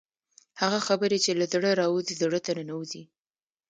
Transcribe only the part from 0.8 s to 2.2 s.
خبرې چې له زړه راوځي